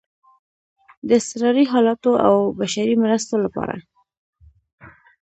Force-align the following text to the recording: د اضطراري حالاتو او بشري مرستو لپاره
د 1.07 1.09
اضطراري 1.19 1.65
حالاتو 1.71 2.11
او 2.27 2.35
بشري 2.59 2.95
مرستو 3.03 3.35
لپاره 3.45 3.75